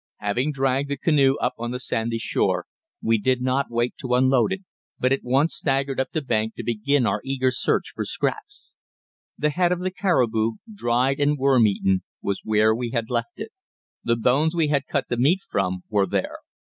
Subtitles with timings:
[0.17, 2.65] Having dragged the canoe up on the sandy shore,
[3.03, 4.61] we did not wait to unload it,
[4.97, 8.73] but at once staggered up the bank to begin our eager search for scraps.
[9.37, 13.51] The head of the caribou, dried and worm eaten, was where we had left it.
[14.03, 16.37] The bones we had cut the meat from were there.